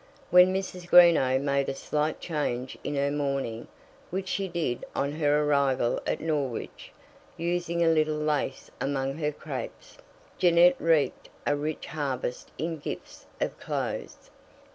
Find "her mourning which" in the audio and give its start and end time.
2.95-4.27